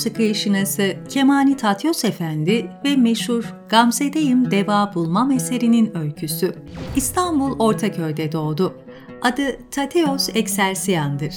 musiki 0.00 0.34
şinası 0.34 0.96
Kemani 1.08 1.56
Tatyos 1.56 2.04
Efendi 2.04 2.70
ve 2.84 2.96
meşhur 2.96 3.54
Gamze'deyim 3.68 4.50
Deva 4.50 4.94
Bulmam 4.94 5.30
eserinin 5.30 5.96
öyküsü. 5.96 6.54
İstanbul 6.96 7.58
Ortaköy'de 7.58 8.32
doğdu. 8.32 8.74
Adı 9.22 9.70
Tateos 9.70 10.28
Excelsian'dır. 10.34 11.34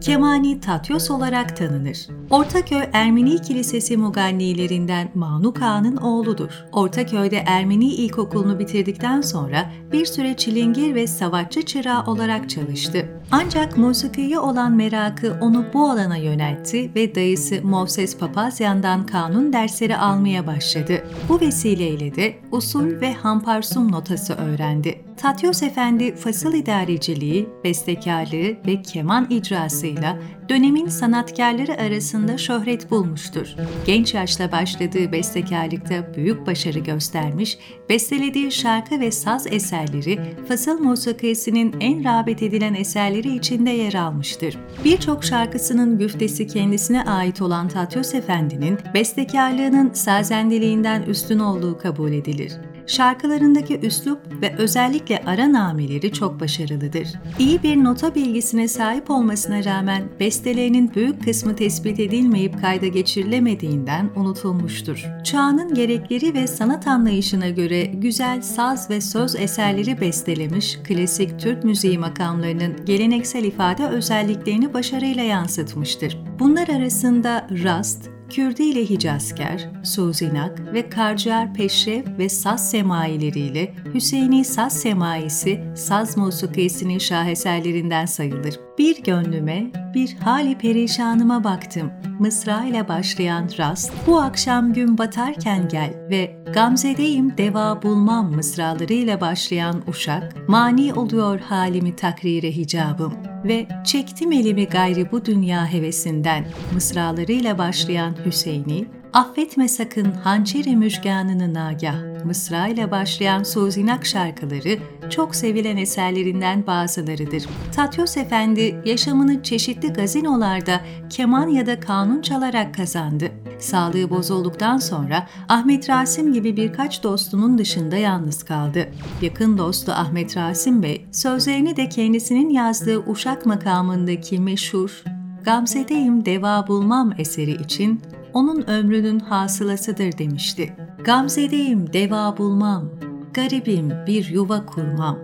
Kemani 0.00 0.60
Tatyos 0.60 1.10
olarak 1.10 1.56
tanınır. 1.56 2.06
Ortaköy 2.30 2.82
Ermeni 2.92 3.42
Kilisesi 3.42 3.96
mugannilerinden 3.96 5.08
Manu 5.14 5.54
Kağan'ın 5.54 5.96
oğludur. 5.96 6.50
Ortaköy'de 6.72 7.42
Ermeni 7.46 7.94
İlkokulu'nu 7.94 8.58
bitirdikten 8.58 9.20
sonra 9.20 9.70
bir 9.92 10.06
süre 10.06 10.36
çilingir 10.36 10.94
ve 10.94 11.06
savaşçı 11.06 11.62
çırağı 11.62 12.04
olarak 12.06 12.50
çalıştı. 12.50 13.08
Ancak 13.30 13.78
musikiye 13.78 14.38
olan 14.38 14.72
merakı 14.72 15.36
onu 15.40 15.64
bu 15.74 15.90
alana 15.90 16.16
yöneltti 16.16 16.94
ve 16.94 17.14
dayısı 17.14 17.62
Moses 17.62 18.18
Papazyan'dan 18.18 19.06
kanun 19.06 19.52
dersleri 19.52 19.96
almaya 19.96 20.46
başladı. 20.46 21.04
Bu 21.28 21.40
vesileyle 21.40 22.14
de 22.14 22.34
usul 22.50 23.00
ve 23.00 23.14
hamparsum 23.14 23.92
notası 23.92 24.34
öğrendi. 24.34 25.11
Tatyos 25.16 25.62
Efendi 25.62 26.16
fasıl 26.16 26.54
idareciliği, 26.54 27.48
bestekarlığı 27.64 28.56
ve 28.66 28.82
keman 28.82 29.30
icrasıyla 29.30 30.18
dönemin 30.48 30.88
sanatkarları 30.88 31.80
arasında 31.80 32.38
şöhret 32.38 32.90
bulmuştur. 32.90 33.46
Genç 33.86 34.14
yaşta 34.14 34.52
başladığı 34.52 35.12
bestekarlıkta 35.12 36.14
büyük 36.16 36.46
başarı 36.46 36.78
göstermiş, 36.78 37.58
bestelediği 37.88 38.52
şarkı 38.52 39.00
ve 39.00 39.10
saz 39.10 39.46
eserleri 39.46 40.20
fasıl 40.48 40.78
musikisinin 40.78 41.74
en 41.80 42.04
rağbet 42.04 42.42
edilen 42.42 42.74
eserleri 42.74 43.36
içinde 43.36 43.70
yer 43.70 43.94
almıştır. 43.94 44.58
Birçok 44.84 45.24
şarkısının 45.24 45.98
güftesi 45.98 46.46
kendisine 46.46 47.04
ait 47.04 47.42
olan 47.42 47.68
Tatyos 47.68 48.14
Efendi'nin 48.14 48.78
bestekarlığının 48.94 49.92
sazendiliğinden 49.92 51.02
üstün 51.02 51.38
olduğu 51.38 51.78
kabul 51.78 52.12
edilir. 52.12 52.52
Şarkılarındaki 52.92 53.78
üslup 53.78 54.42
ve 54.42 54.54
özellikle 54.58 55.22
ara 55.26 55.52
nameleri 55.52 56.12
çok 56.12 56.40
başarılıdır. 56.40 57.08
İyi 57.38 57.62
bir 57.62 57.84
nota 57.84 58.14
bilgisine 58.14 58.68
sahip 58.68 59.10
olmasına 59.10 59.64
rağmen 59.64 60.02
bestelerinin 60.20 60.94
büyük 60.94 61.24
kısmı 61.24 61.56
tespit 61.56 62.00
edilmeyip 62.00 62.60
kayda 62.60 62.86
geçirilemediğinden 62.86 64.10
unutulmuştur. 64.16 65.04
Çağının 65.24 65.74
gerekleri 65.74 66.34
ve 66.34 66.46
sanat 66.46 66.86
anlayışına 66.86 67.48
göre 67.48 67.84
güzel 67.84 68.42
saz 68.42 68.90
ve 68.90 69.00
söz 69.00 69.36
eserleri 69.36 70.00
bestelemiş, 70.00 70.78
klasik 70.84 71.40
Türk 71.40 71.64
müziği 71.64 71.98
makamlarının 71.98 72.84
geleneksel 72.84 73.44
ifade 73.44 73.86
özelliklerini 73.86 74.74
başarıyla 74.74 75.22
yansıtmıştır. 75.22 76.18
Bunlar 76.38 76.68
arasında 76.68 77.48
rast, 77.64 78.10
Kürdi 78.32 78.62
ile 78.62 78.90
Hicazker, 78.90 79.68
Suzinak 79.84 80.74
ve 80.74 80.88
Karciğer 80.88 81.54
Peşrev 81.54 82.18
ve 82.18 82.28
Saz 82.28 82.70
semaileriyle 82.70 83.74
Hüseyini 83.94 84.44
Saz 84.44 84.80
semaisi 84.80 85.64
saz 85.76 86.16
musikisinin 86.16 86.98
şaheserlerinden 86.98 88.06
sayılır. 88.06 88.60
Bir 88.78 89.02
gönlüme, 89.02 89.70
bir 89.94 90.16
hali 90.16 90.58
perişanıma 90.58 91.44
baktım. 91.44 91.92
Mısra 92.18 92.64
ile 92.64 92.88
başlayan 92.88 93.48
rast, 93.58 93.92
bu 94.06 94.20
akşam 94.20 94.72
gün 94.72 94.98
batarken 94.98 95.68
gel 95.68 95.94
ve 96.10 96.42
Gamzedeyim 96.54 97.36
deva 97.36 97.82
bulmam 97.82 98.34
mısralarıyla 98.34 99.20
başlayan 99.20 99.82
uşak, 99.86 100.48
mani 100.48 100.94
oluyor 100.94 101.40
halimi 101.40 101.96
takrire 101.96 102.56
hicabım 102.56 103.14
ve 103.44 103.66
çektim 103.84 104.32
elimi 104.32 104.66
gayri 104.66 105.12
bu 105.12 105.24
dünya 105.24 105.66
hevesinden 105.66 106.44
mısralarıyla 106.74 107.58
başlayan 107.58 108.14
Hüseyin'i, 108.26 108.86
affetme 109.12 109.68
sakın 109.68 110.12
hançeri 110.12 110.76
müjganını 110.76 111.54
nagah, 111.54 112.24
mısra 112.24 112.66
ile 112.66 112.90
başlayan 112.90 113.42
Suzinak 113.42 114.06
şarkıları 114.06 114.78
çok 115.10 115.34
sevilen 115.34 115.76
eserlerinden 115.76 116.66
bazılarıdır. 116.66 117.46
Tatyos 117.76 118.16
Efendi 118.16 118.82
yaşamını 118.84 119.42
çeşitli 119.42 119.92
gazinolarda 119.92 120.80
keman 121.10 121.48
ya 121.48 121.66
da 121.66 121.80
kanun 121.80 122.22
çalarak 122.22 122.74
kazandı. 122.74 123.30
Sağlığı 123.58 124.10
bozulduktan 124.10 124.78
sonra 124.78 125.26
Ahmet 125.48 125.90
Rasim 125.90 126.32
gibi 126.32 126.56
birkaç 126.56 127.02
dostunun 127.02 127.58
dışında 127.58 127.96
yalnız 127.96 128.42
kaldı. 128.42 128.88
Yakın 129.22 129.58
dostu 129.58 129.92
Ahmet 129.92 130.36
Rasim 130.36 130.82
Bey, 130.82 131.06
sözlerini 131.12 131.76
de 131.76 131.88
kendisinin 131.88 132.50
yazdığı 132.50 132.98
Uşak 132.98 133.46
makamındaki 133.46 134.38
meşhur 134.38 135.02
Gamze'deyim 135.44 136.24
deva 136.24 136.68
bulmam 136.68 137.12
eseri 137.18 137.62
için 137.62 138.00
onun 138.34 138.70
ömrünün 138.70 139.18
hasılasıdır 139.18 140.18
demişti. 140.18 140.76
Gamze'deyim 141.04 141.92
deva 141.92 142.38
bulmam, 142.38 142.90
garibim 143.34 143.92
bir 144.06 144.28
yuva 144.30 144.66
kurmam, 144.66 145.18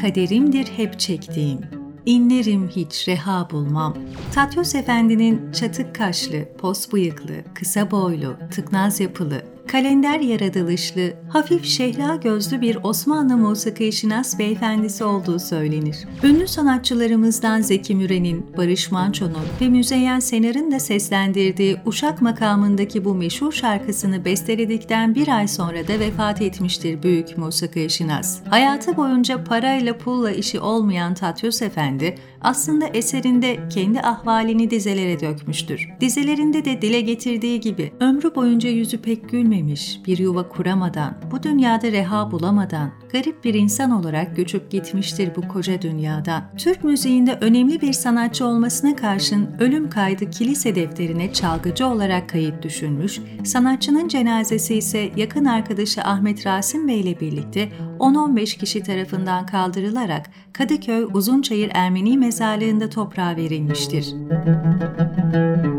kaderimdir 0.00 0.66
hep 0.66 0.98
çektiğim, 0.98 1.60
inlerim 2.06 2.68
hiç 2.68 3.08
reha 3.08 3.50
bulmam. 3.50 3.94
Tatyos 4.34 4.74
Efendi'nin 4.74 5.52
çatık 5.52 5.94
kaşlı, 5.94 6.56
pos 6.58 6.92
bıyıklı, 6.92 7.34
kısa 7.54 7.90
boylu, 7.90 8.36
tıknaz 8.50 9.00
yapılı, 9.00 9.42
kalender 9.68 10.20
yaratılışlı, 10.20 11.12
hafif 11.28 11.64
şehra 11.64 12.16
gözlü 12.16 12.60
bir 12.60 12.78
Osmanlı 12.82 13.36
musiki 13.36 13.92
şinas 13.92 14.38
beyefendisi 14.38 15.04
olduğu 15.04 15.38
söylenir. 15.38 15.96
Ünlü 16.22 16.48
sanatçılarımızdan 16.48 17.60
Zeki 17.60 17.94
Müren'in, 17.94 18.46
Barış 18.56 18.92
Manço'nun 18.92 19.46
ve 19.60 19.68
Müzeyyen 19.68 20.20
Senar'ın 20.20 20.72
da 20.72 20.80
seslendirdiği 20.80 21.76
Uşak 21.86 22.22
makamındaki 22.22 23.04
bu 23.04 23.14
meşhur 23.14 23.52
şarkısını 23.52 24.24
besteledikten 24.24 25.14
bir 25.14 25.28
ay 25.28 25.48
sonra 25.48 25.88
da 25.88 26.00
vefat 26.00 26.42
etmiştir 26.42 27.02
büyük 27.02 27.38
musiki 27.38 27.90
şinas. 27.90 28.40
Hayatı 28.50 28.96
boyunca 28.96 29.44
parayla 29.44 29.98
pulla 29.98 30.30
işi 30.30 30.60
olmayan 30.60 31.14
Tatyos 31.14 31.62
Efendi, 31.62 32.14
aslında 32.40 32.86
eserinde 32.86 33.68
kendi 33.70 34.00
ahvalini 34.00 34.70
dizelere 34.70 35.20
dökmüştür. 35.20 35.88
Dizelerinde 36.00 36.64
de 36.64 36.82
dile 36.82 37.00
getirdiği 37.00 37.60
gibi 37.60 37.92
ömrü 38.00 38.34
boyunca 38.34 38.70
yüzü 38.70 38.98
pek 38.98 39.28
gülmemiş, 39.28 39.57
bir 40.06 40.18
yuva 40.18 40.48
kuramadan, 40.48 41.14
bu 41.30 41.42
dünyada 41.42 41.92
reha 41.92 42.30
bulamadan, 42.30 42.90
garip 43.12 43.44
bir 43.44 43.54
insan 43.54 43.90
olarak 43.90 44.36
göçüp 44.36 44.70
gitmiştir 44.70 45.30
bu 45.36 45.48
koca 45.48 45.82
dünyadan. 45.82 46.42
Türk 46.56 46.84
müziğinde 46.84 47.38
önemli 47.40 47.80
bir 47.80 47.92
sanatçı 47.92 48.46
olmasına 48.46 48.96
karşın 48.96 49.48
ölüm 49.60 49.90
kaydı 49.90 50.30
kilise 50.30 50.74
defterine 50.74 51.32
çalgıcı 51.32 51.86
olarak 51.86 52.28
kayıt 52.28 52.62
düşünmüş, 52.62 53.20
sanatçının 53.44 54.08
cenazesi 54.08 54.74
ise 54.74 55.10
yakın 55.16 55.44
arkadaşı 55.44 56.02
Ahmet 56.02 56.46
Rasim 56.46 56.88
Bey 56.88 57.00
ile 57.00 57.20
birlikte 57.20 57.68
10-15 57.98 58.58
kişi 58.58 58.82
tarafından 58.82 59.46
kaldırılarak 59.46 60.26
Kadıköy 60.52 61.06
Uzunçayır 61.14 61.70
Ermeni 61.74 62.18
mezarlığında 62.18 62.90
toprağa 62.90 63.36
verilmiştir. 63.36 64.12
Müzik 64.12 65.77